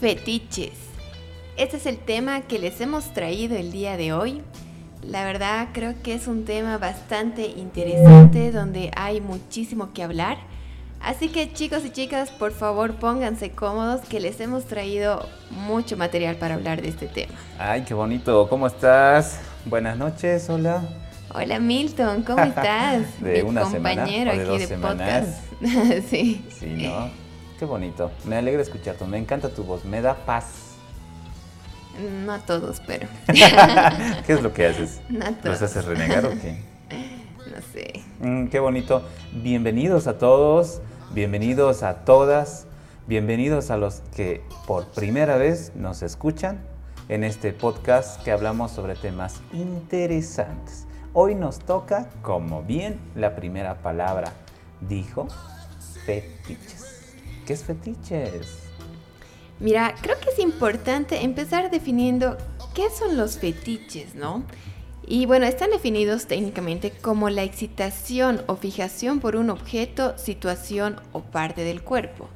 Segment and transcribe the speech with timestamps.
[0.00, 0.72] Fetiches.
[1.58, 4.40] Este es el tema que les hemos traído el día de hoy.
[5.02, 10.38] La verdad creo que es un tema bastante interesante donde hay muchísimo que hablar.
[11.02, 16.36] Así que chicos y chicas, por favor pónganse cómodos que les hemos traído mucho material
[16.36, 17.34] para hablar de este tema.
[17.58, 18.48] Ay, qué bonito.
[18.48, 19.38] ¿Cómo estás?
[19.66, 20.82] Buenas noches, hola.
[21.34, 23.20] Hola Milton, ¿cómo estás?
[23.20, 26.08] de Mi una compañero semana, o de aquí dos de podcast.
[26.10, 26.42] sí.
[26.58, 27.19] Sí, ¿no?
[27.60, 28.10] Qué bonito.
[28.24, 29.04] Me alegra escucharte.
[29.04, 29.84] Me encanta tu voz.
[29.84, 30.46] Me da paz.
[32.24, 33.06] No a todos, pero
[34.26, 35.02] ¿Qué es lo que haces?
[35.10, 35.62] no a ¿Los todos.
[35.62, 36.58] haces renegar o qué?
[37.50, 38.02] No sé.
[38.20, 39.02] Mm, qué bonito.
[39.32, 40.80] Bienvenidos a todos,
[41.12, 42.66] bienvenidos a todas,
[43.06, 46.60] bienvenidos a los que por primera vez nos escuchan
[47.10, 50.86] en este podcast que hablamos sobre temas interesantes.
[51.12, 54.32] Hoy nos toca, como bien la primera palabra
[54.80, 55.28] dijo,
[56.06, 56.89] fetiches.
[57.46, 58.70] ¿Qué es fetiches?
[59.58, 62.36] Mira, creo que es importante empezar definiendo
[62.74, 64.44] qué son los fetiches, ¿no?
[65.06, 71.20] Y bueno, están definidos técnicamente como la excitación o fijación por un objeto, situación o
[71.20, 72.28] parte del cuerpo.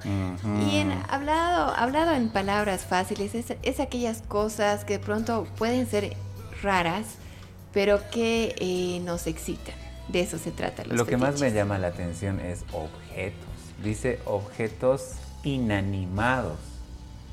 [0.69, 5.86] Y en hablado, hablado en palabras fáciles, es, es aquellas cosas que de pronto pueden
[5.86, 6.16] ser
[6.62, 7.06] raras,
[7.72, 9.77] pero que eh, nos excitan.
[10.08, 13.53] De eso se trata los Lo que más me llama la atención es objetos.
[13.83, 16.58] Dice objetos inanimados,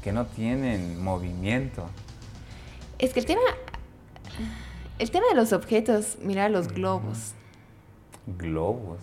[0.04, 1.86] que no tienen movimiento.
[3.00, 3.42] Es que el tema,
[5.00, 7.34] el tema de los objetos, mira los globos.
[8.26, 9.00] Globos.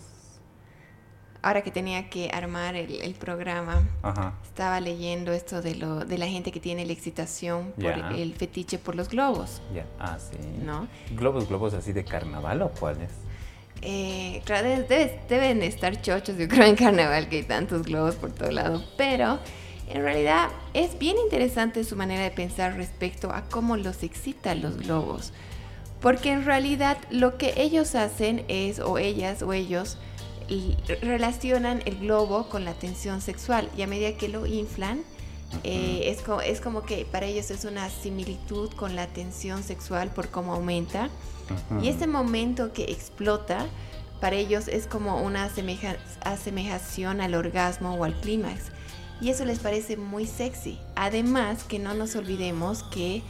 [1.40, 4.34] Ahora que tenía que armar el, el programa, Ajá.
[4.44, 8.78] estaba leyendo esto de, lo, de la gente que tiene la excitación por el fetiche
[8.78, 9.86] por los globos, Ya.
[10.00, 10.36] Ah, sí.
[10.64, 10.88] ¿no?
[11.12, 13.10] ¿Globos, globos así de carnaval o cuáles?
[13.82, 18.16] Eh, claro, de- debe- deben estar chochos, yo creo, en carnaval que hay tantos globos
[18.16, 19.38] por todo lado, pero
[19.88, 24.76] en realidad es bien interesante su manera de pensar respecto a cómo los excitan los
[24.78, 25.32] globos.
[26.00, 29.96] Porque en realidad lo que ellos hacen es, o ellas o ellos,
[31.02, 35.02] relacionan el globo con la tensión sexual y a medida que lo inflan,
[35.64, 40.10] eh, es, co- es como que para ellos es una similitud con la tensión sexual
[40.10, 41.08] por cómo aumenta.
[41.82, 43.66] Y ese momento que explota,
[44.20, 48.64] para ellos es como una asemeja- asemejación al orgasmo o al clímax.
[49.20, 50.78] Y eso les parece muy sexy.
[50.94, 53.22] Además, que no nos olvidemos que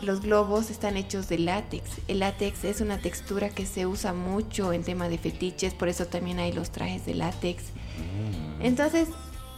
[0.00, 1.90] los globos están hechos de látex.
[2.08, 6.06] El látex es una textura que se usa mucho en tema de fetiches, por eso
[6.06, 7.64] también hay los trajes de látex.
[7.98, 8.62] Mm.
[8.62, 9.08] Entonces,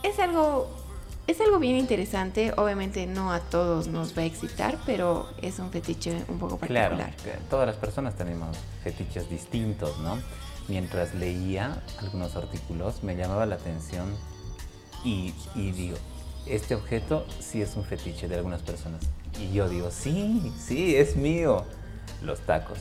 [0.03, 0.69] es algo,
[1.27, 2.53] es algo bien interesante.
[2.57, 6.97] Obviamente no a todos nos va a excitar, pero es un fetiche un poco Claro,
[6.99, 7.37] particular.
[7.39, 10.19] que todas las personas tenemos fetiches distintos, ¿no?
[10.69, 14.15] Mientras leía algunos artículos me llamaba la atención
[15.05, 15.97] y, y digo,
[16.47, 19.03] este objeto sí es un fetiche de algunas personas.
[19.39, 21.65] Y yo digo, sí, sí, es mío.
[22.23, 22.79] Los tacos.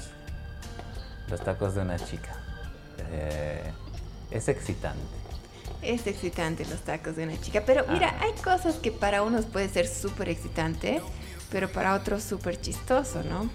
[1.30, 2.36] Los tacos de una chica.
[3.12, 3.72] Eh,
[4.32, 5.02] es excitante.
[5.82, 8.24] Es excitante los tacos de una chica, pero mira, Ah.
[8.26, 11.02] hay cosas que para unos puede ser súper excitante,
[11.52, 13.50] pero para otros súper chistoso, ¿no?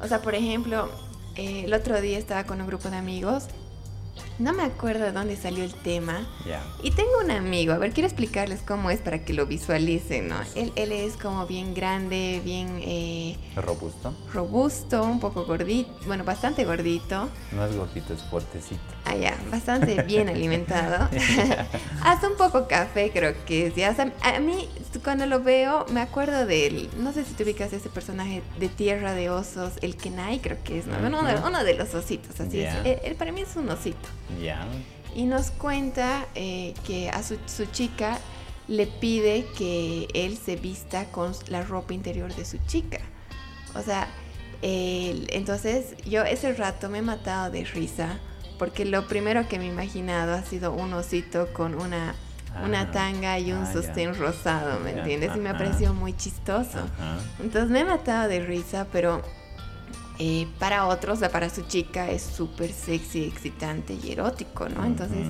[0.00, 0.90] O sea, por ejemplo,
[1.36, 3.44] eh, el otro día estaba con un grupo de amigos,
[4.38, 6.62] no me acuerdo de dónde salió el tema, Ya.
[6.82, 10.36] y tengo un amigo, a ver, quiero explicarles cómo es para que lo visualicen, ¿no?
[10.54, 14.14] Él, él es como bien grande, bien eh, Robusto.
[14.32, 17.28] robusto, un poco gordito, bueno, bastante gordito.
[17.52, 18.80] No es gordito, es fuertecito.
[19.04, 21.08] Ah, ya, bastante bien alimentado.
[22.02, 23.74] Hasta un poco café, creo que es.
[23.74, 24.68] Ya, o sea, a mí,
[25.02, 26.88] cuando lo veo, me acuerdo del.
[26.98, 30.78] No sé si te ubicas ese personaje de Tierra de Osos, el Kenai, creo que
[30.78, 30.96] es, ¿no?
[30.98, 32.80] Uno, de, uno de los ositos, así Ya.
[32.80, 32.86] es.
[32.86, 34.08] Él, él para mí es un osito.
[34.42, 34.66] Ya.
[35.14, 38.18] Y nos cuenta eh, que a su, su chica
[38.66, 43.00] le pide que él se vista con la ropa interior de su chica.
[43.74, 44.08] O sea,
[44.62, 48.18] entonces yo ese rato me he matado de risa
[48.58, 52.14] porque lo primero que me he imaginado ha sido un osito con una,
[52.64, 55.32] una tanga y un ah, sostén rosado, ¿me entiendes?
[55.36, 56.78] Y me ha parecido muy chistoso.
[57.40, 59.22] Entonces me he matado de risa, pero
[60.18, 64.84] eh, para otros, o sea, para su chica es súper sexy, excitante y erótico, ¿no?
[64.84, 65.26] Entonces,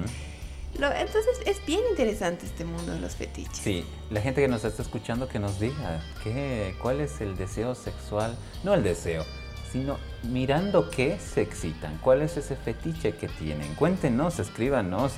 [0.79, 3.57] lo- entonces es bien interesante este mundo de los fetiches.
[3.59, 7.75] Sí, la gente que nos está escuchando que nos diga qué, cuál es el deseo
[7.75, 9.25] sexual, no el deseo,
[9.73, 13.75] sino mirando qué se excitan, cuál es ese fetiche que tienen.
[13.77, 15.13] Cuéntenos, escríbanos.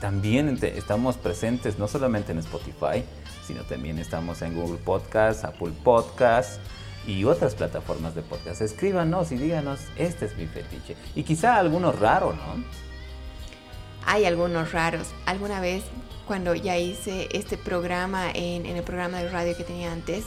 [0.00, 3.04] También te- estamos presentes no solamente en Spotify,
[3.46, 6.58] sino también estamos en Google Podcast, Apple Podcast
[7.06, 8.60] y otras plataformas de podcast.
[8.60, 10.96] Escríbanos y díganos, este es mi fetiche.
[11.14, 12.64] Y quizá alguno raro, ¿no?
[14.06, 15.08] hay algunos raros.
[15.26, 15.84] Alguna vez
[16.26, 20.24] cuando ya hice este programa en, el programa de radio que tenía antes,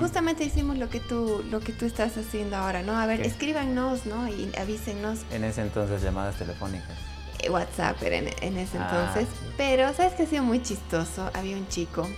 [0.00, 2.96] justamente hicimos lo que tú lo que tú estás haciendo ahora, ¿no?
[2.98, 4.28] A ver, escríbanos, ¿no?
[4.28, 5.20] Y avísenos.
[5.32, 6.96] En ese entonces llamadas telefónicas.
[7.40, 9.34] Eh, WhatsApp era en, ese ah, entonces.
[9.56, 11.30] Pero, ¿sabes qué ha sido muy chistoso?
[11.34, 12.08] Había un chico,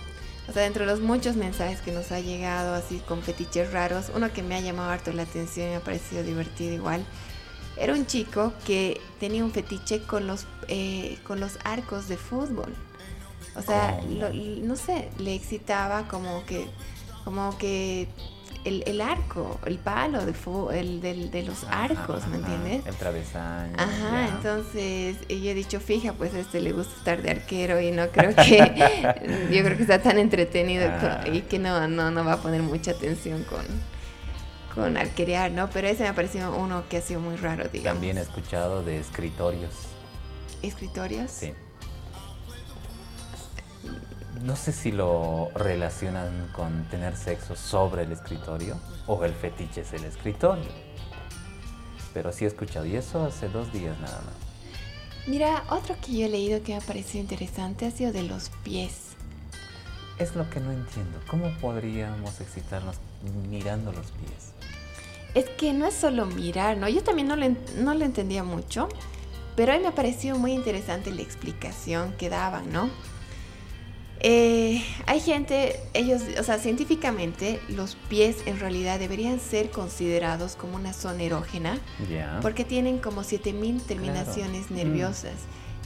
[0.49, 4.11] o sea, dentro de los muchos mensajes que nos ha llegado así con fetiches raros,
[4.15, 7.05] uno que me ha llamado harto la atención y me ha parecido divertido igual.
[7.77, 12.73] Era un chico que tenía un fetiche con los, eh, con los arcos de fútbol.
[13.55, 16.67] O sea, no sé, le excitaba como que,
[17.23, 18.07] como que
[18.65, 20.33] el, arco, el palo de,
[20.79, 22.85] el, de los arcos, ¿me entiendes?
[22.85, 23.73] El travesaño.
[23.77, 27.91] Ajá, entonces yo he dicho, fija, pues a este le gusta estar de arquero y
[27.91, 28.57] no creo que,
[29.51, 31.23] yo creo que está tan entretenido ah.
[31.31, 33.65] y que no, no, no va a poner mucha atención con,
[34.75, 35.69] con arquerear, ¿no?
[35.69, 37.95] Pero ese me ha parecido uno que ha sido muy raro, digamos.
[37.95, 39.71] También he escuchado de escritorios.
[40.61, 41.31] ¿Escritorios?
[41.31, 41.53] Sí.
[44.43, 49.91] No sé si lo relacionan con tener sexo sobre el escritorio o el fetiche es
[49.91, 50.71] el escritorio.
[52.13, 55.27] Pero sí he escuchado, y eso hace dos días nada más.
[55.27, 58.49] Mira, otro que yo he leído que me ha parecido interesante ha sido de los
[58.63, 59.09] pies.
[60.17, 61.19] Es lo que no entiendo.
[61.29, 62.95] ¿Cómo podríamos excitarnos
[63.49, 64.53] mirando los pies?
[65.33, 66.87] Es que no es solo mirar, ¿no?
[66.87, 67.45] Yo también no lo,
[67.77, 68.87] no lo entendía mucho,
[69.55, 72.89] pero a mí me ha parecido muy interesante la explicación que daban, ¿no?
[74.21, 80.75] Eh, hay gente, ellos, o sea, científicamente los pies en realidad deberían ser considerados como
[80.75, 81.79] una zona erógena
[82.41, 84.75] porque tienen como 7000 terminaciones mm.
[84.75, 85.35] nerviosas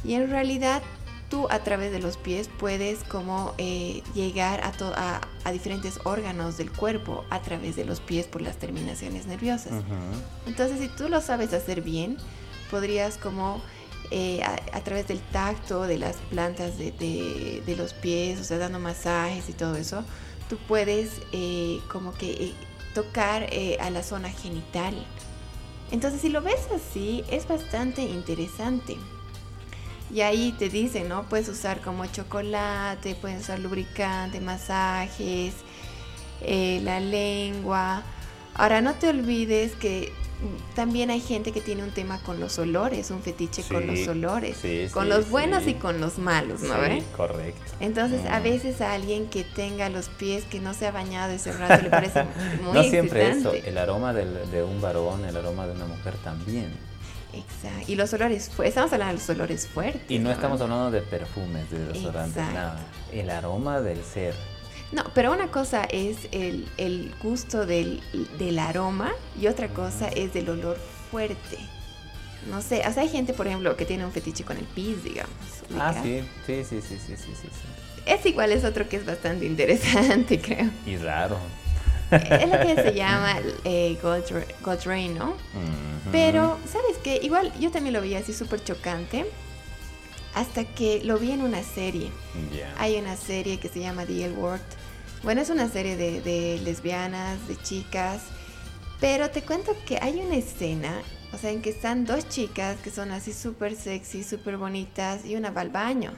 [0.04, 0.82] y en realidad
[1.30, 6.72] tú a través de los pies puedes como eh, llegar a, a, diferentes órganos del
[6.72, 9.74] cuerpo a través de los pies por las terminaciones nerviosas.
[10.48, 12.18] Entonces si tú lo sabes hacer bien,
[12.72, 13.62] podrías como
[14.16, 19.50] eh, a, través del tacto de las plantas de, los pies, o sea, dando masajes
[19.50, 20.04] y todo eso,
[20.48, 22.54] tú puedes eh, como que eh,
[22.94, 23.50] tocar
[23.80, 24.94] a la zona genital.
[25.90, 28.98] Entonces, si lo ves así, es bastante interesante.
[30.14, 31.24] Y ahí te dicen, ¿no?
[31.24, 35.56] Puedes usar como chocolate, puedes usar lubricante, masajes,
[36.40, 38.04] la lengua.
[38.54, 40.14] Ahora, no te olvides que
[40.76, 44.58] también hay gente que tiene un tema con los olores, un fetiche con los olores,
[44.92, 46.74] con los buenos y con los malos, ¿no?
[46.86, 47.72] Sí, correcto.
[47.80, 51.54] Entonces, a veces a alguien que tenga los pies que no se ha bañado ese
[51.54, 52.24] rato le parece
[52.64, 56.72] muy No siempre eso, el aroma de un varón, el aroma de una mujer también.
[57.34, 57.92] Exacto.
[57.92, 60.04] Y los olores, estamos hablando de los olores fuertes.
[60.10, 62.80] Y no, estamos hablando de perfumes, de desodorantes, nada.
[63.12, 64.36] El aroma del ser.
[64.92, 68.02] No, pero una cosa es el, gusto del,
[68.60, 70.78] aroma y otra cosa es del olor
[71.12, 71.58] fuerte.
[72.50, 75.04] No sé, o sea, hay gente, por ejemplo, que tiene un fetiche con el pis,
[75.04, 75.34] digamos.
[75.80, 77.50] Ah, sí, sí, sí, sí, sí, sí, sí.
[78.06, 80.70] Es igual, es otro que es bastante interesante, creo.
[80.86, 81.38] Y raro.
[82.12, 85.36] Es lo que se llama eh, Gold, Rain, ¿no?
[86.12, 87.20] Pero, ¿sabes qué?
[87.24, 89.26] Igual yo también lo vi así súper chocante
[90.36, 92.10] hasta que lo vi en una serie.
[92.78, 94.62] Hay una serie que se llama The L Word
[95.24, 98.24] bueno, es una serie de, lesbianas, de chicas,
[99.00, 102.92] pero te cuento que hay una escena, o sea, en que están dos chicas que
[102.92, 106.12] son así súper sexy, súper bonitas, y una va al baño.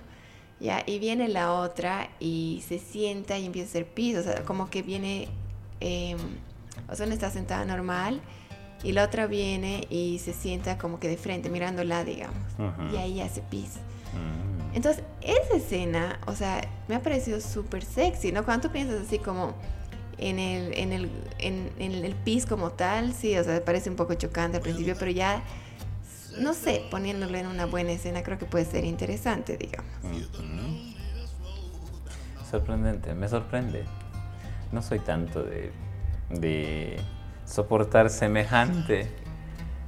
[0.60, 0.82] ¿ya?
[0.88, 4.72] Y viene la otra y se sienta y empieza a hacer pis, o sea, como
[4.72, 5.28] que viene,
[5.82, 6.18] em,
[6.90, 8.22] o sea, una está sentada normal
[8.82, 12.42] y la otra viene y se sienta como que de frente, mirándola, digamos,
[12.92, 13.74] y ahí hace pis.
[14.16, 14.76] Mm.
[14.76, 18.44] Entonces, esa escena, o sea, me ha parecido súper sexy, ¿no?
[18.44, 19.54] Cuando tú piensas así como
[20.18, 24.14] en el, en el, en, el pis como tal, sí, o sea, parece un poco
[24.16, 25.44] chocante al principio, pero ya,
[26.40, 29.92] no sé, poniéndolo en una buena escena creo que puede ser interesante, digamos.
[32.50, 33.86] Sorprendente, me sorprende.
[34.72, 35.72] No soy tanto de,
[36.30, 36.98] de
[37.46, 39.10] soportar semejante,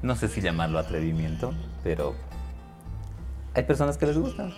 [0.02, 1.54] no sé si llamarlo atrevimiento,
[1.84, 2.16] pero
[3.58, 4.54] hay personas que les gustan.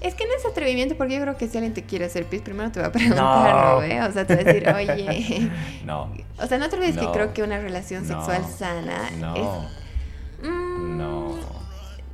[0.00, 2.42] Es que no es atrevimiento porque yo creo que si alguien te quiere hacer pis,
[2.42, 3.82] primero te va a preguntar, no.
[3.82, 4.02] ¿eh?
[4.02, 5.50] O sea, te va a decir, oye.
[5.84, 6.12] No.
[6.38, 9.34] O sea, no te olvides que creo que una relación sexual sana no.
[9.34, 10.48] es.
[10.48, 11.38] Mm, no.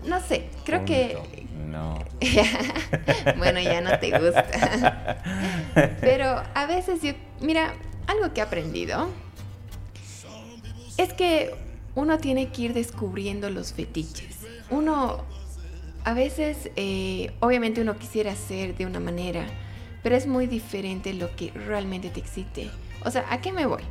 [0.07, 1.19] No sé, creo que.
[1.67, 1.99] No.
[3.39, 5.19] bueno, ya no te gusta.
[6.01, 7.13] Pero a veces yo.
[7.41, 7.75] Mira,
[8.07, 9.09] algo que he aprendido
[10.97, 11.55] es que
[11.95, 14.39] uno tiene que ir descubriendo los fetiches.
[14.71, 15.25] Uno
[16.05, 19.47] a veces, eh, obviamente uno quisiera hacer de una manera,
[20.03, 22.71] pero es muy diferente lo que realmente te excite.
[23.05, 23.83] O sea, ¿a qué me voy?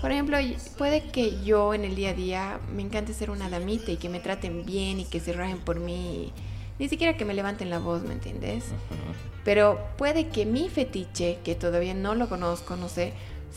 [0.00, 0.36] Por ejemplo,
[0.78, 4.08] puede que yo en el día a día me encante ser una damita y que
[4.08, 6.32] me traten bien y que se rajen por mí.
[6.80, 8.64] Ni siquiera que me levanten la voz, ¿me entiendes?
[9.44, 13.12] Pero puede que mi fetiche, que todavía no lo conozco, no sé,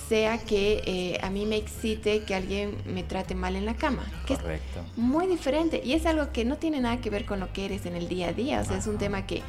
[0.08, 4.04] sea que eh, a mí me excite que alguien me trate mal en la cama.
[4.26, 4.80] Que Correcto.
[4.80, 5.82] Es muy diferente.
[5.84, 8.08] Y es algo que no tiene nada que ver con lo que eres en el
[8.08, 8.62] día a día.
[8.62, 9.42] O sea, es un tema que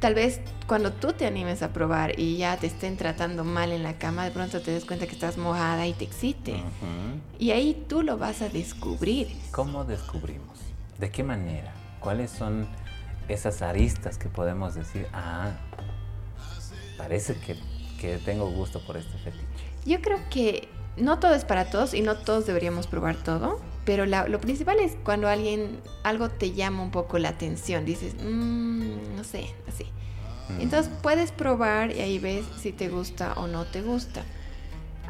[0.00, 3.82] tal vez cuando tú te animes a probar y ya te estén tratando mal en
[3.82, 6.62] la cama, de pronto te des cuenta que estás mojada y te excite.
[7.38, 9.28] Y ahí tú lo vas a descubrir.
[9.50, 10.58] ¿Cómo descubrimos?
[10.98, 11.72] ¿De qué manera?
[12.00, 12.68] ¿Cuáles son
[13.28, 15.52] esas aristas que podemos decir, ah,
[16.96, 17.56] parece que,
[18.00, 19.47] que tengo gusto por este fetiche?
[19.84, 24.04] Yo creo que no todo es para todos y no todos deberíamos probar todo, pero
[24.06, 29.24] lo principal es cuando alguien, algo te llama un poco la atención, dices, mmm, no
[29.24, 29.84] sé, así.
[30.48, 30.60] Mm.
[30.60, 34.24] Entonces puedes probar y ahí ves si te gusta o no te gusta.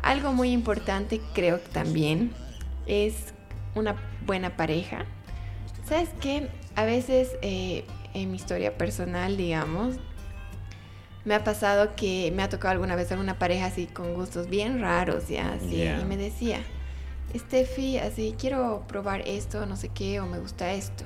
[0.03, 2.33] Algo muy importante creo que también
[2.87, 3.35] es
[3.75, 3.97] una
[4.27, 5.05] buena pareja.
[5.89, 6.49] ¿Sabes qué?
[6.77, 7.85] A veces eh,
[8.15, 9.97] en mi historia personal, digamos,
[11.29, 14.81] me ha pasado que me ha tocado alguna vez alguna pareja así con gustos bien
[14.81, 16.61] raros, ya, así, y me decía,
[17.37, 21.05] Steffi, así, quiero probar esto, no sé qué, o me gusta esto.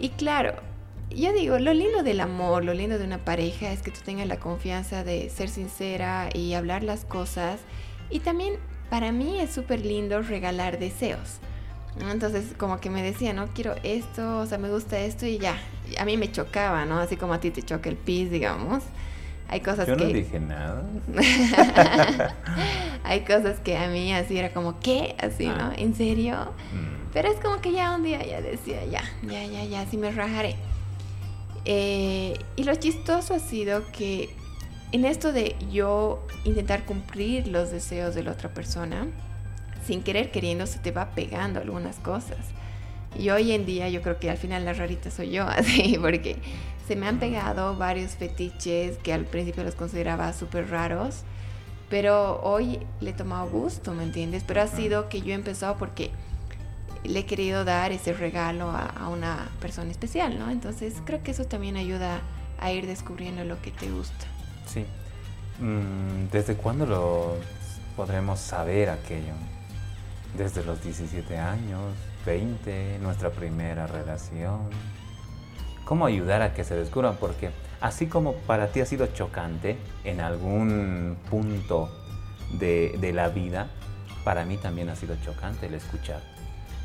[0.00, 0.54] Y claro,
[1.10, 4.26] yo digo, lo lindo del amor, lo lindo de una pareja es que tú tengas
[4.26, 7.60] la confianza de ser sincera y hablar las cosas.
[8.10, 8.54] Y también
[8.90, 11.38] para mí es súper lindo regalar deseos.
[12.10, 15.56] Entonces, como que me decía, no quiero esto, o sea, me gusta esto y ya.
[16.00, 16.98] A mí me chocaba, ¿no?
[16.98, 18.82] Así como a ti te choca el pis, digamos.
[19.48, 20.04] Hay cosas Yo que...
[20.06, 20.82] no dije nada.
[23.04, 25.14] Hay cosas que a mí así era como, ¿qué?
[25.18, 25.54] Así, ¿no?
[25.56, 25.72] Ah.
[25.76, 26.34] ¿En serio?
[26.72, 27.12] Mm.
[27.12, 30.10] Pero es como que ya un día ya decía, ya, ya, ya, ya, así me
[30.10, 30.56] rajaré.
[31.64, 34.30] Eh, y lo chistoso ha sido que
[34.92, 39.06] en esto de yo intentar cumplir los deseos de la otra persona,
[39.86, 42.38] sin querer queriendo se te va pegando algunas cosas.
[43.18, 46.36] Y hoy en día yo creo que al final la rarita soy yo, así, porque
[46.86, 51.22] se me han pegado varios fetiches que al principio los consideraba súper raros,
[51.88, 54.44] pero hoy le he tomado gusto, ¿me entiendes?
[54.46, 56.10] Pero ha sido que yo he empezado porque
[57.04, 60.50] le he querido dar ese regalo a, una persona especial, ¿no?
[60.50, 62.20] Entonces creo que eso también ayuda
[62.58, 64.26] a ir descubriendo lo que te gusta.
[64.66, 64.84] Sí.
[65.60, 67.36] Mm, ¿Desde cuándo lo
[67.96, 69.34] podremos saber aquello?
[70.36, 74.68] Desde los 17 años, 20, nuestra primera relación.
[75.86, 77.16] ¿Cómo ayudar a que se descubran?
[77.16, 77.48] Porque
[77.80, 81.88] así como para ti ha sido chocante en algún punto
[82.58, 83.68] de, de la vida,
[84.22, 86.20] para mí también ha sido chocante el escuchar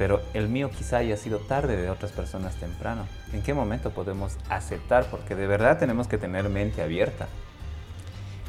[0.01, 3.05] pero el mío quizá haya sido tarde de otras personas temprano.
[3.33, 5.05] ¿En qué momento podemos aceptar?
[5.11, 7.27] Porque de verdad tenemos que tener mente abierta.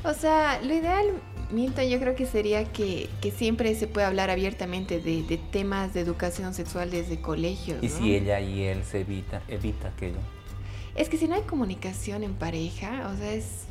[0.03, 1.07] O sea, lo ideal,
[1.51, 6.55] Milton, yo creo que sería que, siempre se pueda hablar abiertamente de, temas de educación
[6.55, 7.77] sexual desde colegio.
[7.83, 10.21] ¿Y si ella y él se evita, evita aquello?
[10.95, 13.67] Es que si no hay comunicación en pareja, o sea, es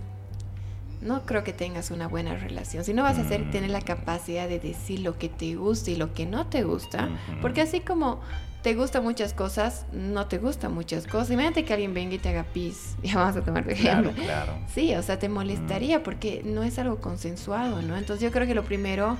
[1.01, 2.83] no creo que tengas una buena relación.
[2.83, 5.95] Si no vas a hacer, tener la capacidad de decir lo que te gusta y
[5.95, 7.09] lo que no te gusta,
[7.41, 8.21] porque así como
[8.61, 11.31] te gustan muchas cosas, no te gustan muchas cosas.
[11.31, 14.11] Imagínate que alguien venga y te haga pis, ya vamos a tomar ejemplo.
[14.13, 17.97] Claro, Sí, o sea, te molestaría porque no es algo consensuado, ¿no?
[17.97, 19.17] Entonces yo creo que lo primero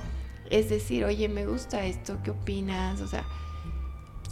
[0.50, 3.00] es decir, oye, me gusta esto, ¿qué opinas?
[3.00, 3.24] O sea,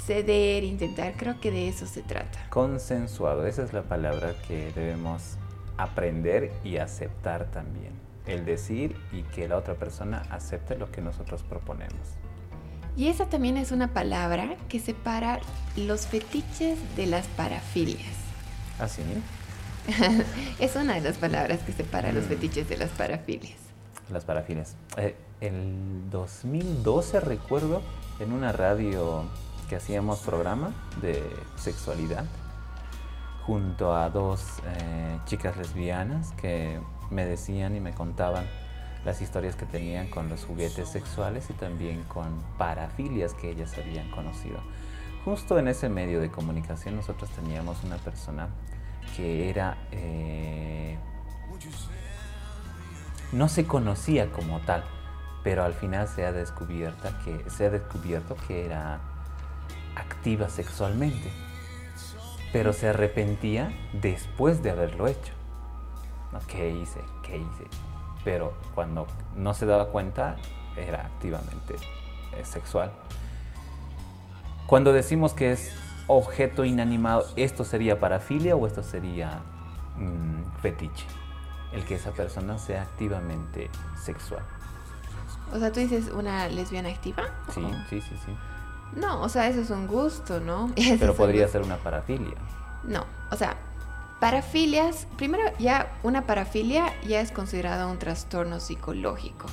[0.00, 2.38] ceder, intentar, creo que de eso se trata.
[2.50, 5.36] Consensuado, esa es la palabra que debemos
[5.76, 7.92] aprender y aceptar también.
[8.26, 12.20] El decir y que la otra persona acepte lo que nosotros proponemos.
[12.96, 15.40] Y esa también es una palabra que separa
[15.76, 18.14] los fetiches de las parafilias.
[18.78, 19.02] ¿Ah, sí?
[20.58, 22.28] es una de las palabras que separa los mm.
[22.28, 23.58] fetiches de las parafilias.
[24.10, 24.76] Las parafilias.
[24.96, 27.82] Eh, el 2012 recuerdo
[28.18, 29.24] en una radio
[29.70, 31.22] que hacíamos programa de
[31.54, 32.24] sexualidad
[33.46, 38.46] junto a dos eh, chicas lesbianas que me decían y me contaban
[39.04, 44.10] las historias que tenían con los juguetes sexuales y también con parafilias que ellas habían
[44.10, 44.58] conocido.
[45.24, 48.48] Justo en ese medio de comunicación nosotros teníamos una persona
[49.16, 49.78] que era...
[49.92, 50.98] Eh,
[53.30, 54.82] no se conocía como tal,
[55.44, 59.09] pero al final se ha, descubierto que, se ha descubierto que era
[59.96, 61.30] activa sexualmente
[62.52, 65.32] pero se arrepentía después de haberlo hecho.
[66.46, 67.00] ¿Qué hice?
[67.22, 67.66] ¿Qué hice?
[68.24, 69.06] Pero cuando
[69.36, 70.36] no se daba cuenta,
[70.76, 71.76] era activamente
[72.36, 72.92] eh, sexual.
[74.66, 75.72] Cuando decimos que es
[76.06, 79.42] objeto inanimado, ¿esto sería parafilia o esto sería
[79.96, 81.06] mm, fetiche?
[81.72, 83.70] El que esa persona sea activamente
[84.00, 84.44] sexual.
[85.52, 87.24] O sea, tú dices una lesbiana activa.
[87.52, 88.36] Sí, sí, sí, sí.
[88.96, 90.72] No, o sea, eso es un gusto, ¿no?
[90.98, 92.34] Pero podría ser una parafilia.
[92.84, 93.56] No, o sea,
[94.20, 99.46] parafilias, primero ya una parafilia ya es considerada un trastorno psicológico.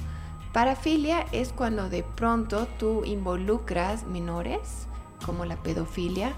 [0.54, 4.88] Parafilia es cuando de pronto tú involucras menores,
[5.26, 6.34] como la pedofilia.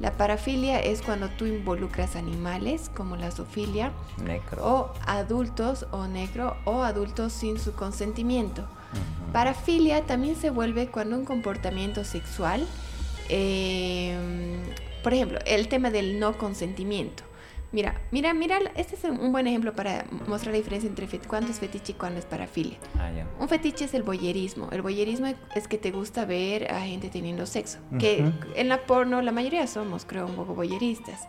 [0.00, 3.92] La parafilia es cuando tú involucras animales, como la zoofilia.
[4.22, 4.64] Necro.
[4.64, 8.64] O adultos o negro o adultos sin su consentimiento.
[9.32, 12.66] Parafilia también se vuelve cuando un comportamiento sexual,
[13.28, 14.60] em,
[15.02, 17.24] por ejemplo, el tema del no consentimiento.
[17.74, 21.58] Mira, mira, mira, este es un buen ejemplo para mostrar la diferencia entre cuándo es
[21.58, 22.76] fetiche y cuándo es parafilia.
[22.96, 23.10] Ah,
[23.40, 24.68] un fetiche es el boyerismo.
[24.70, 27.78] El boyerismo es que te gusta ver a gente teniendo sexo.
[27.98, 31.26] Que en la porno la mayoría somos, creo, un poco boyeristas.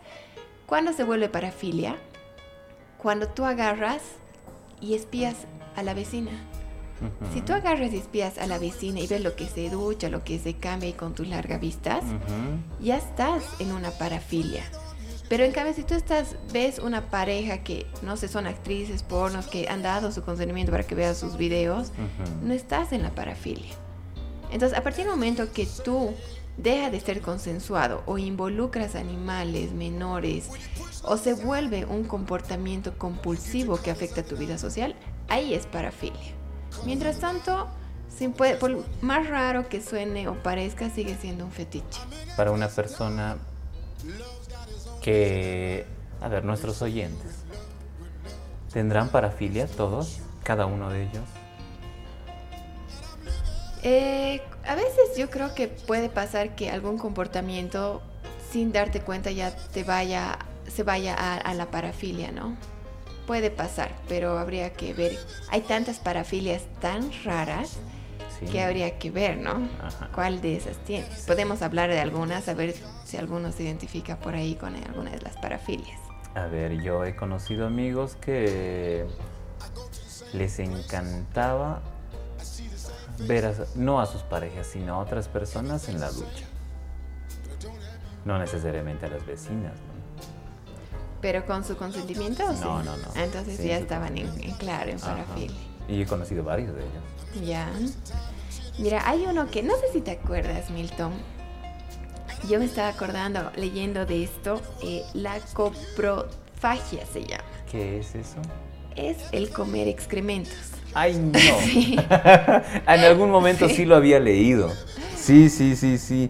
[0.68, 1.96] ¿Cuándo se vuelve parafilia?
[3.00, 4.04] Cuando tú agarras
[4.80, 6.32] y espías a la vecina.
[7.34, 10.24] Si tú agarras y espías a la vecina y ves lo que se ducha, lo
[10.24, 12.04] que se cambia y con tus largas vistas,
[12.80, 14.64] ya estás en una parafilia.
[15.28, 19.48] Pero en cambio, si tú estás, ves una pareja que, no sé, son actrices pornos
[19.48, 21.92] que han dado su consentimiento para que veas sus videos,
[22.44, 23.74] no estás en la parafilia.
[24.52, 26.12] Entonces, a partir del momento que tú
[26.58, 30.50] dejas de ser consensuado o involucras animales menores
[31.04, 34.96] o se vuelve un comportamiento compulsivo que afecta tu vida social,
[35.28, 36.45] ahí es parafilia.
[36.86, 37.68] Mientras tanto,
[38.16, 42.00] sin puede, por más raro que suene o parezca, sigue siendo un fetiche.
[42.38, 43.38] Para una persona
[45.02, 45.86] que,
[46.22, 47.38] a ver, nuestros oyentes,
[48.72, 51.24] ¿tendrán parafilia todos, cada uno de ellos?
[53.82, 58.02] Eh, a veces yo creo que puede pasar que algún comportamiento,
[58.52, 60.38] sin darte cuenta, ya te vaya,
[60.68, 62.56] se vaya a la parafilia, ¿no?
[63.26, 65.18] Puede pasar, pero habría que ver.
[65.50, 67.78] Hay tantas parafilias tan raras
[68.52, 69.68] que habría que ver, ¿no?
[70.14, 71.26] ¿Cuál de esas tienes?
[71.26, 75.22] Podemos hablar de algunas, a ver si alguno se identifica por ahí con alguna de
[75.22, 76.00] las parafilias.
[76.36, 79.06] A ver, yo he conocido amigos que
[80.34, 81.82] les encantaba
[83.20, 86.46] ver no a sus parejas, sino a otras personas en la ducha.
[88.26, 89.95] No necesariamente a las vecinas, ¿no?
[91.26, 93.08] ¿Pero con su consentimiento o No, no, no.
[93.16, 95.58] Entonces ya estaban en, claro, en parafilia.
[95.88, 97.48] Y he conocido varios de ellos.
[97.48, 97.68] Ya.
[98.78, 101.14] Mira, hay uno que, no sé si te acuerdas, Milton.
[102.48, 107.44] Yo me estaba acordando, leyendo de esto, eh, la coprofagia se llama.
[107.72, 108.38] ¿Qué es eso?
[108.96, 110.74] Es el comer excrementos.
[110.94, 111.40] ¡Ay, no!
[112.94, 113.78] en algún momento sí.
[113.78, 114.72] sí lo había leído.
[115.18, 116.30] Sí, sí, sí, sí.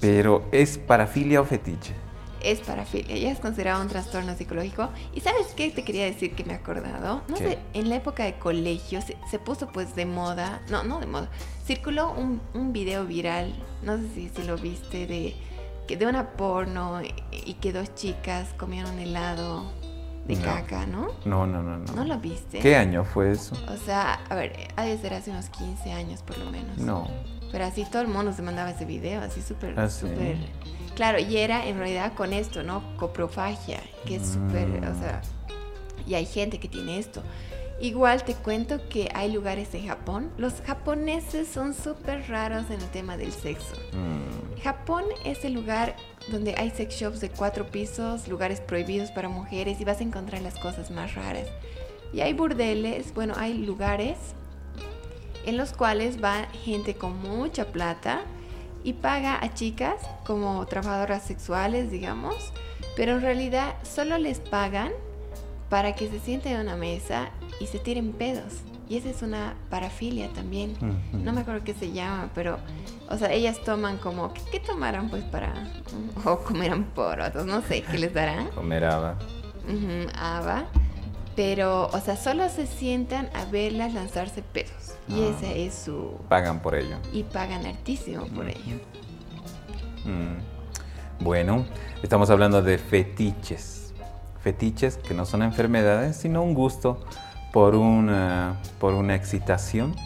[0.00, 1.94] Pero ¿es parafilia o fetiche?
[2.42, 4.90] Es parafilia, ya es considerado un trastorno psicológico.
[5.14, 7.22] ¿Y sabes qué te quería decir que me he acordado?
[7.28, 11.06] No sé, en la época de colegio se, puso pues de moda, no, no de
[11.06, 11.28] moda,
[11.66, 15.34] circuló un, un video viral, no sé si, si lo viste, de,
[15.96, 19.64] de una porno y, que dos chicas comieron helado
[20.36, 21.08] de caca, ¿no?
[21.24, 21.92] No, no, no, no.
[21.92, 22.58] ¿No lo viste?
[22.58, 23.56] ¿Qué año fue eso?
[23.68, 26.78] O sea, a ver, ha de ser hace unos 15 años por lo menos.
[26.78, 27.08] No.
[27.52, 30.36] Pero así todo el mundo se mandaba ese video, así súper, ah, súper...
[30.94, 32.82] Claro, y era en realidad con esto, ¿no?
[32.96, 35.22] Coprofagia, que es súper, o sea,
[36.06, 37.22] y hay gente que tiene esto.
[37.80, 40.30] Igual te cuento que hay lugares en Japón.
[40.36, 43.74] Los japoneses son súper raros en el tema del sexo.
[43.92, 44.60] Mm.
[44.62, 45.96] Japón es el lugar
[46.28, 50.42] donde hay sex shops de cuatro pisos, lugares prohibidos para mujeres y vas a encontrar
[50.42, 51.46] las cosas más raras.
[52.12, 54.18] Y hay burdeles, bueno, hay lugares
[55.46, 58.22] en los cuales va gente con mucha plata
[58.82, 62.52] y paga a chicas como trabajadoras sexuales, digamos,
[62.96, 64.92] pero en realidad solo les pagan
[65.68, 67.30] para que se sienten en una mesa
[67.60, 68.62] y se tiren pedos.
[68.88, 70.74] Y esa es una parafilia también.
[71.12, 72.58] No me acuerdo qué se llama, pero,
[73.10, 75.52] o sea, ellas toman como, ¿qué, tomarán pues para,
[76.24, 78.48] o comerán porotos, no sé, ¿qué les darán?
[78.48, 79.18] Comer haba.
[80.16, 80.64] haba.
[81.34, 84.94] Pero, o sea, solo se sientan a verlas lanzarse pedos.
[85.08, 85.34] Y ah.
[85.36, 86.18] ese es su...
[86.28, 86.96] Pagan por ello.
[87.12, 88.76] Y pagan altísimo por ello.
[90.04, 91.24] Mm.
[91.24, 91.66] Bueno,
[92.02, 93.92] estamos hablando de fetiches.
[94.42, 97.00] Fetiches que no son enfermedades, sino un gusto
[97.52, 99.96] por una, por una excitación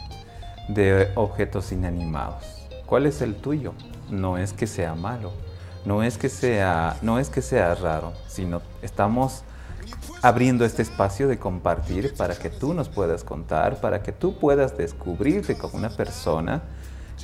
[0.68, 2.53] de objetos inanimados.
[2.86, 3.72] ¿Cuál es el tuyo?
[4.10, 5.32] No es que sea malo,
[5.84, 9.42] no es que sea, no es que sea raro, sino estamos
[10.22, 14.76] abriendo este espacio de compartir para que tú nos puedas contar, para que tú puedas
[14.76, 16.62] descubrirte como una persona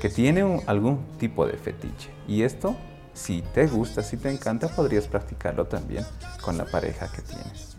[0.00, 2.10] que tiene algún tipo de fetiche.
[2.26, 2.76] Y esto,
[3.14, 6.04] si te gusta, si te encanta, podrías practicarlo también
[6.42, 7.76] con la pareja que tienes.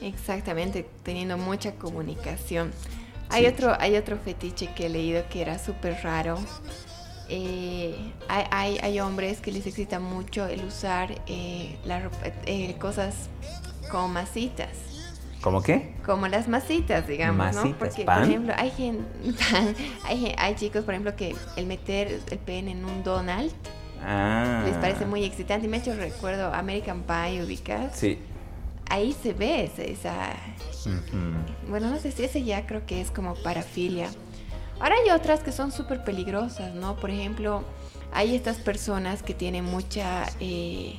[0.00, 2.72] Exactamente, teniendo mucha comunicación.
[3.30, 6.38] Hay, otro, hay otro fetiche que he leído que era súper raro.
[7.28, 7.96] Eh,
[8.28, 12.10] hay, hay, hay, hombres que les excita mucho el usar eh, la
[12.46, 13.28] eh, cosas
[13.90, 14.70] como masitas.
[15.40, 15.94] ¿Cómo qué?
[16.04, 17.78] Como las masitas, digamos, masitas, ¿no?
[17.78, 18.20] Porque, pan.
[18.20, 19.04] por ejemplo, hay, gente,
[20.04, 23.52] hay, hay chicos, por ejemplo, que el meter el pene en un Donald
[24.04, 24.62] Ah.
[24.66, 25.66] les parece muy excitante.
[25.66, 27.96] Y me ha hecho recuerdo American Pie, ubicas.
[27.96, 28.18] Sí.
[28.90, 30.34] Ahí se ve esa,
[31.68, 34.08] bueno, no sé si ese ya creo que es como parafilia.
[34.80, 36.96] Ahora hay otras que son súper peligrosas, ¿no?
[36.96, 37.64] Por ejemplo,
[38.12, 40.26] hay estas personas que tienen mucha...
[40.40, 40.98] eh,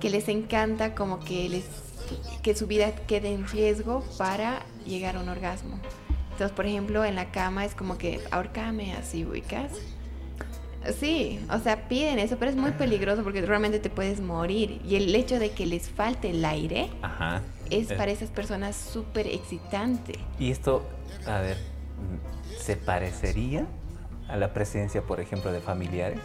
[0.00, 1.64] que les encanta como que les
[2.42, 5.80] que su vida quede en riesgo para llegar a un orgasmo.
[6.30, 9.72] Entonces, por ejemplo, en la cama es como que ahorcame así, ubicas.
[11.00, 14.80] Sí, o sea, piden eso, pero es muy peligroso porque realmente te puedes morir.
[14.86, 17.42] Y el hecho de que les falte el aire Ajá.
[17.70, 20.14] Es Eh, para esas personas súper excitante.
[20.38, 20.82] Y esto,
[21.26, 21.56] a ver,
[22.58, 23.66] ¿se parecería
[24.28, 26.20] a la presencia, por ejemplo, de familiares?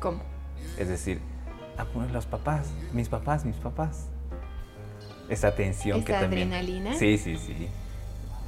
[0.00, 0.22] ¿Cómo?
[0.78, 1.20] Es decir,
[1.76, 4.08] a poner los papás, mis papás, mis papás.
[5.28, 6.48] Esa tensión que ¿Esa también.
[6.52, 6.94] adrenalina?
[6.94, 7.68] Sí, sí, sí.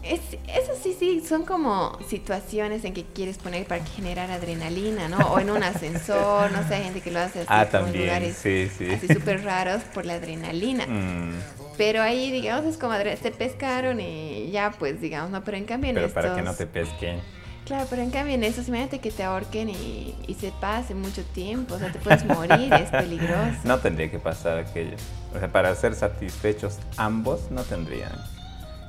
[0.04, 5.16] Es, eso sí, sí, son como situaciones en que quieres poner para generar adrenalina, ¿no?
[5.32, 7.92] O en un ascensor, no sé, hay gente que lo hace así Ah, como en
[7.92, 8.90] también, lugares sí, sí.
[8.90, 10.86] así súper raros por la adrenalina.
[10.86, 11.32] Mm,
[11.78, 15.42] Pero ahí, digamos, es como te pescaron y ya, pues, digamos, ¿no?
[15.42, 16.22] Pero en cambio en pero estos...
[16.22, 17.20] para que no te pesquen.
[17.64, 21.22] Claro, pero en cambio en estos, imagínate que te ahorquen y, y se pase mucho
[21.24, 23.56] tiempo, o sea, te puedes morir, es peligroso.
[23.64, 24.96] No tendría que pasar aquello.
[25.34, 28.12] O sea, para ser satisfechos ambos no tendrían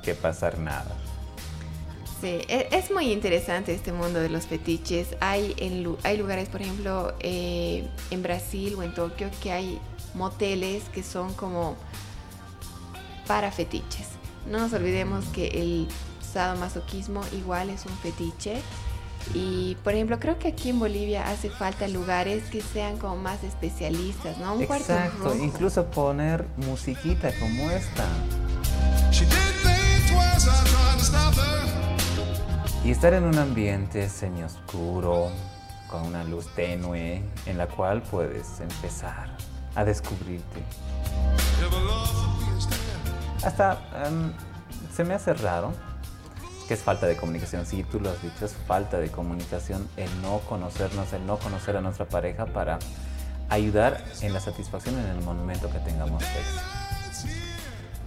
[0.02, 0.94] que pasar nada.
[2.20, 5.08] Sí, e- es muy interesante este mundo de los fetiches.
[5.20, 9.78] Hay, en, hay lugares, por ejemplo, eh, en Brasil o en Tokio, que hay
[10.14, 11.76] moteles que son como
[13.26, 14.06] para fetiches.
[14.50, 15.88] No nos olvidemos que el
[16.32, 18.62] sadomasoquismo igual es un fetiche.
[19.34, 23.42] Y, por ejemplo, creo que aquí en Bolivia hace falta lugares que sean como más
[23.42, 24.54] especialistas, ¿no?
[24.54, 25.36] Un cuarto Exacto, rojo.
[25.44, 28.04] incluso poner musiquita como esta.
[29.10, 29.30] She did
[29.64, 31.95] think twice, I tried to stop her.
[32.86, 35.32] Y estar en un ambiente semioscuro,
[35.90, 39.28] con una luz tenue, en la cual puedes empezar
[39.74, 40.62] a descubrirte.
[43.42, 44.32] Hasta em,
[44.94, 45.72] se me hace raro
[46.68, 47.66] que es falta de comunicación.
[47.66, 51.76] Sí, tú lo has dicho, es falta de comunicación el no conocernos, el no conocer
[51.76, 52.78] a nuestra pareja para
[53.48, 56.60] ayudar en la satisfacción en el momento que tengamos sexo.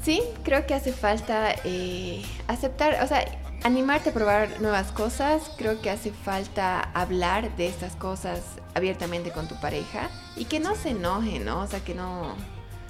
[0.02, 3.26] Sí, creo que hace falta eh, aceptar, o sea,
[3.64, 5.52] animarte a probar nuevas cosas.
[5.58, 8.42] Creo que hace falta hablar de estas cosas
[8.74, 11.62] abiertamente con tu pareja y que no se enoje, ¿no?
[11.62, 12.36] O sea, que no...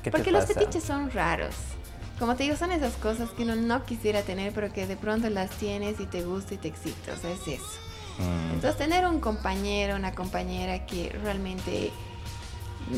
[0.04, 1.56] ¿Qué te Porque los fetiches son raros.
[2.20, 5.30] Como te digo, son esas cosas que uno no quisiera tener, pero que de pronto
[5.30, 7.14] las tienes y te gusta y te excita.
[7.14, 7.80] O sea, es eso.
[8.20, 11.92] Mm, Entonces, tener un compañero, una compañera que realmente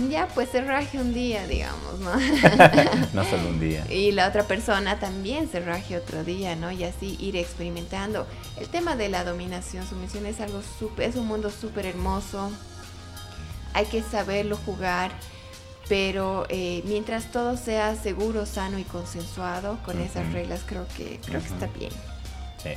[0.09, 2.11] ya pues se raje un día, digamos, ¿no?
[3.13, 3.85] no solo un día.
[3.91, 6.71] Y la otra persona también se raje otro día, ¿no?
[6.71, 8.25] Y así ir experimentando.
[8.57, 12.51] El tema de la dominación, sumisión es algo súper, es un mundo súper hermoso.
[13.73, 15.11] Hay que saberlo jugar,
[15.89, 21.41] pero eh, mientras todo sea seguro, sano y consensuado, con esas reglas creo que creo
[21.41, 21.91] que está bien.
[22.63, 22.71] Sí,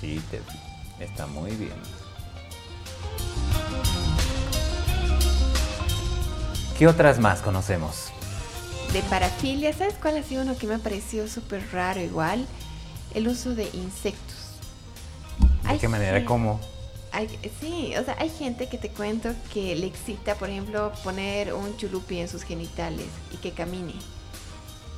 [0.00, 1.72] sí, te- está muy bien.
[6.78, 8.06] ¿Qué otras más conocemos?
[8.92, 12.46] De parafilia, ¿sabes cuál ha sido uno que me ha parecido súper raro igual?
[13.14, 14.36] El uso de insectos.
[15.64, 16.24] ¿De Hay qué manera?
[16.24, 16.60] ¿Cómo?
[17.10, 21.52] hay- sí, o sea, hay gente que te cuento que le excita, por ejemplo, poner
[21.54, 23.94] un chulupi en sus genitales y que camine.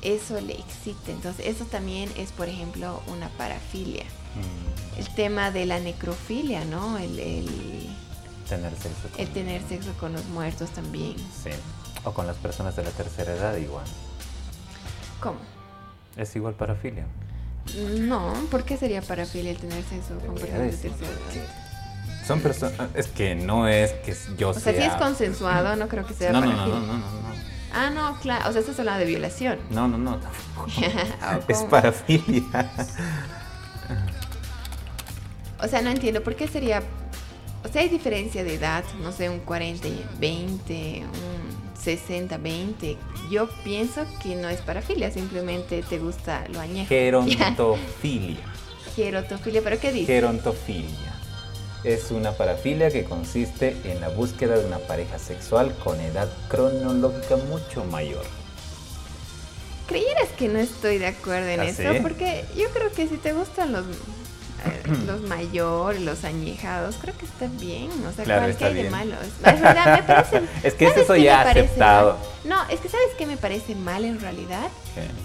[0.02, 1.10] Eso le excita.
[1.12, 4.04] Entonces, eso también es, por ejemplo, una parafilia.
[4.04, 6.98] Mm, El tema de la necrofilia, ¿no?
[6.98, 7.88] El, el-
[8.50, 9.08] tener sexo.
[9.10, 11.16] con- el tener sexo con los muertos también.
[11.16, 11.50] Sí.
[12.04, 13.84] O con las personas de la tercera edad igual.
[15.20, 15.38] ¿Cómo?
[16.16, 17.06] Es igual parafilia.
[18.00, 22.26] No, ¿por qué sería parafilia el tener sexo con personas de tercera edad?
[22.26, 22.74] Son personas...
[22.94, 26.32] Es que no es que yo O sea, si es consensuado, no creo que sea
[26.32, 26.66] No, parafilia.
[26.66, 27.30] no, no, no, no.
[27.72, 28.48] Ah, no, claro.
[28.48, 29.58] O sea, estás hablando de violación.
[29.70, 30.12] No, no, no.
[30.58, 30.66] ¿O
[31.48, 32.70] es parafilia.
[35.62, 36.82] O sea, no entiendo por qué sería.
[37.64, 42.96] O sea, hay diferencia de edad, no sé, un 40 y 20, un 60, 20.
[43.30, 46.88] Yo pienso que no es parafilia, simplemente te gusta lo añejo.
[46.88, 48.40] Gerontofilia.
[48.96, 50.06] Gerotofilia, ¿pero qué dice?
[50.12, 51.14] Gerontofilia.
[51.84, 57.36] Es una parafilia que consiste en la búsqueda de una pareja sexual con edad cronológica
[57.36, 58.24] mucho mayor.
[59.86, 61.82] ¿Creyeras que no estoy de acuerdo en ¿Ah, eso?
[61.82, 61.98] sí?
[62.02, 63.84] Porque yo creo que si te gustan los
[65.06, 67.90] los mayores, los añejados, creo que está bien.
[68.08, 69.14] O sea, Claro, ¿cuál está que hay de malo?
[69.20, 70.42] Es, es verdad, me parece.
[70.62, 72.16] Es que es ¿sabes eso ya aceptado.
[72.44, 74.68] No, es que ¿sabes qué me parece mal en realidad?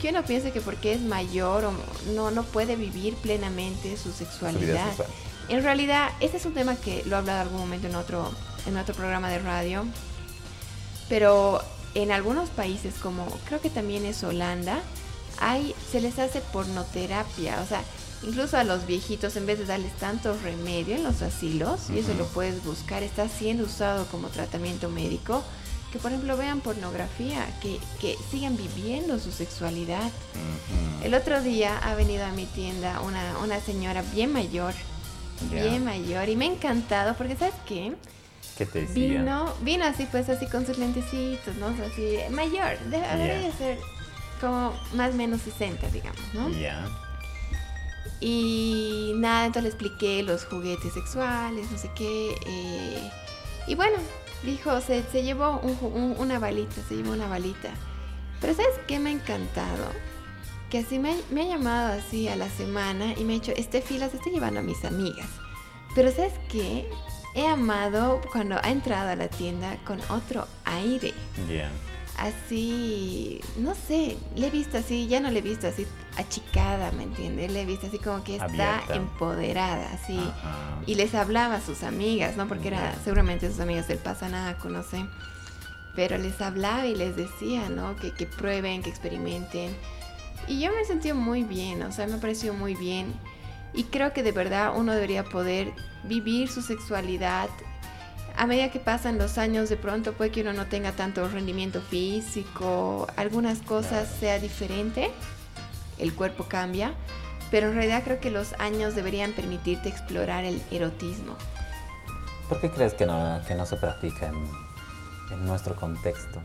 [0.02, 1.74] Que uno piense que porque es mayor o
[2.14, 4.86] no, no puede vivir plenamente su sexualidad.
[4.88, 5.08] sexual.
[5.50, 8.32] En realidad, ese es un tema que lo he hablado en algún momento en otro,
[8.66, 9.86] en otro programa de radio.
[11.10, 11.62] Pero
[11.94, 14.80] en algunos países, como creo que también es Holanda,
[15.40, 17.62] hay, se les hace pornoterapia.
[17.62, 17.82] O sea,
[18.26, 22.14] incluso a los viejitos, en vez de darles tanto remedio en los asilos, y eso
[22.16, 25.44] lo puedes buscar, está siendo usado como tratamiento médico.
[25.92, 30.12] Que por ejemplo vean pornografía, que, que sigan viviendo su sexualidad.
[31.04, 34.74] El otro día ha venido a mi tienda una, una señora bien mayor,
[35.50, 37.94] bien mayor, y me ha encantado porque, ¿sabes qué?
[38.58, 39.20] ¿Qué te decía?
[39.20, 41.68] Vino, vino así, pues así con sus lentecitos, ¿no?
[41.68, 43.78] O sea, así, mayor, debería ser
[44.42, 46.50] como más o menos 60, digamos, ¿no?
[46.50, 46.86] Ya.
[48.22, 52.36] Y nada, entonces le expliqué los juguetes sexuales, no sé qué.
[52.46, 53.12] eh,
[53.68, 53.98] y bueno,
[54.44, 57.70] dijo, se, se llevó un un- una balita, se llevó una balita.
[58.42, 59.88] Pero ¿sabes qué me ha encantado?
[60.70, 63.82] Que así me, me ha llamado así a la semana y me ha dicho, este
[63.82, 65.28] fila se está llevando a mis amigas.
[65.96, 66.90] Pero ¿sabes qué?
[67.34, 71.14] He amado cuando ha entrado a la tienda con otro aire
[71.50, 71.70] Ya.
[72.18, 75.86] Así, no sé, le he visto así, ya no le he visto así
[76.18, 77.52] achicada, ¿me entiendes?
[77.52, 78.46] Le he visto así como que está
[78.78, 78.96] Abierta.
[78.96, 80.18] empoderada, así.
[80.18, 80.80] Ajá.
[80.86, 82.48] Y les hablaba a sus amigas, ¿no?
[82.48, 85.06] Porque era seguramente sus amigas del Pasanaco, no sé.
[85.96, 87.96] Pero les hablaba y les decía, ¿no?
[87.96, 89.76] Que, que prueben, que experimenten.
[90.48, 93.14] Y yo me he sentido muy bien, o sea, me ha parecido muy bien.
[93.74, 95.74] Y creo que de verdad uno debería poder
[96.04, 97.50] vivir su sexualidad.
[98.38, 101.82] A medida que pasan los años, de pronto puede que uno no tenga tanto rendimiento
[101.82, 105.10] físico, algunas cosas sea diferente,
[105.98, 106.94] el cuerpo cambia,
[107.50, 111.38] pero en realidad creo que los años deberían permitirte explorar el erotismo.
[112.50, 114.36] ¿Por qué crees que no, que no se practica en,
[115.32, 116.42] en nuestro contexto?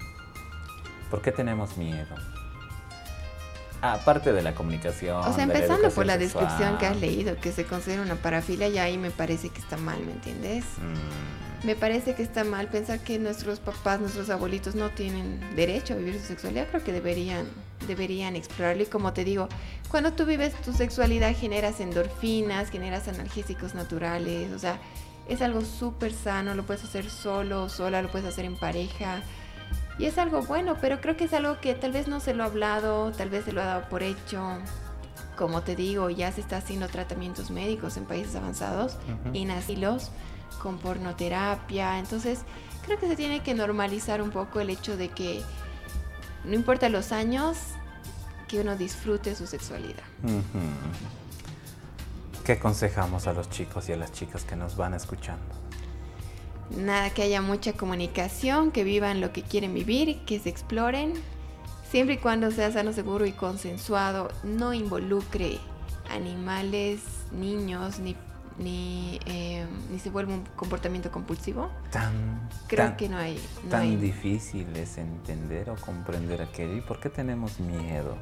[1.10, 2.14] ¿Por qué tenemos miedo?
[3.82, 5.16] Aparte de la comunicación.
[5.16, 6.44] O sea, la empezando por la sexual.
[6.44, 9.76] descripción que has leído, que se considera una parafilia, ya ahí me parece que está
[9.76, 10.64] mal, ¿me entiendes?
[10.78, 15.92] Mm, Me parece que está mal pensar que nuestros papás, nuestros abuelitos no tienen derecho
[15.92, 16.68] a vivir su sexualidad.
[16.68, 17.46] Creo que deberían,
[17.86, 18.82] deberían explorarlo.
[18.82, 19.46] Y como te digo,
[19.90, 24.52] cuando tú vives tu sexualidad generas endorfinas, generas analgésicos naturales.
[24.52, 24.80] O sea,
[25.28, 26.54] es algo súper sano.
[26.54, 29.22] Lo puedes hacer solo, sola, lo puedes hacer en pareja.
[29.98, 32.42] Y es algo bueno, pero creo que es algo que tal vez no se lo
[32.42, 34.42] ha hablado, tal vez se lo ha dado por hecho.
[35.36, 38.96] Como te digo, ya se está haciendo tratamientos médicos en países avanzados,
[39.34, 40.10] en asilos,
[40.62, 41.98] con pornoterapia.
[41.98, 42.40] Entonces,
[42.84, 45.42] creo que se tiene que normalizar un poco el hecho de que
[46.44, 47.58] no importa los años,
[48.48, 50.02] que uno disfrute su sexualidad.
[52.44, 55.44] ¿Qué aconsejamos a los chicos y a las chicas que nos van escuchando?
[56.76, 61.14] Nada, que haya mucha comunicación, que vivan lo que quieren vivir, que se exploren,
[61.90, 65.58] siempre y cuando sea sano, seguro y consensuado, no involucre
[66.10, 67.00] animales,
[67.32, 68.16] niños, ni,
[68.58, 71.70] ni, eh, ni se vuelva un comportamiento compulsivo.
[71.90, 73.40] Tan, Creo tan- que no hay...
[73.64, 76.76] no tan hay- difícil es entender o comprender aquello.
[76.76, 78.16] ¿Y por qué tenemos miedo?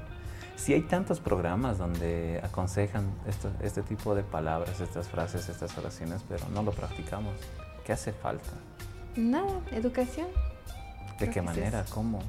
[0.56, 6.22] Si hay tantos programas donde aconsejan esto- este tipo de palabras, estas frases, estas oraciones,
[6.28, 7.34] pero no lo practicamos.
[7.84, 8.50] ¿Qué hace falta?
[9.16, 10.26] Nada, educación.
[10.26, 11.84] ¿De Creo qué es manera?
[11.90, 12.20] ¿Cómo?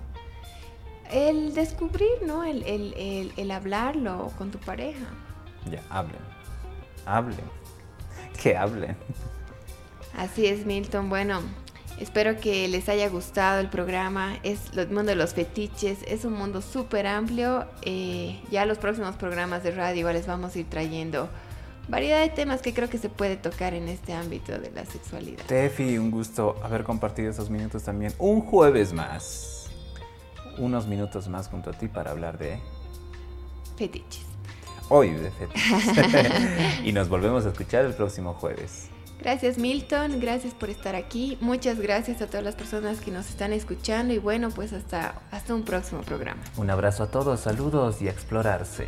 [1.12, 2.43] El descubrir, ¿no?
[2.43, 5.05] El, el, el, el hablarlo con tu pareja.
[5.69, 6.21] Ya, hablen.
[7.05, 7.39] Hablen.
[8.41, 8.95] Que hablen.
[10.17, 11.10] Así es, Milton.
[11.10, 11.41] Bueno,
[11.99, 14.38] espero que les haya gustado el programa.
[14.43, 15.99] Es el mundo de los fetiches.
[16.08, 17.65] Es un mundo súper amplio.
[17.82, 21.30] Eh, ya los próximos programas de radio les vamos a ir trayendo
[21.89, 25.43] variedad de temas que creo que se puede tocar en este ámbito de la sexualidad.
[25.45, 28.13] Tefi, un gusto haber compartido esos minutos también.
[28.19, 29.69] Un jueves más.
[30.58, 32.60] Unos minutos más junto a ti para hablar de
[33.78, 34.29] Fetiches.
[34.89, 35.32] Hoy de
[36.84, 38.89] y nos volvemos a escuchar el próximo jueves.
[39.19, 41.38] Gracias Milton, gracias por estar aquí.
[41.41, 45.54] Muchas gracias a todas las personas que nos están escuchando y bueno, pues hasta, hasta
[45.54, 46.41] un próximo programa.
[46.56, 48.88] Un abrazo a todos, saludos y a explorarse.